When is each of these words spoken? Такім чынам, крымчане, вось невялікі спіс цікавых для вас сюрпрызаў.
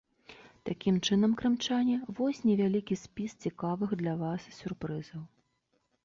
Такім 0.67 0.95
чынам, 1.09 1.31
крымчане, 1.41 1.97
вось 2.19 2.39
невялікі 2.49 2.97
спіс 3.01 3.35
цікавых 3.47 3.93
для 4.01 4.13
вас 4.23 4.47
сюрпрызаў. 4.61 5.21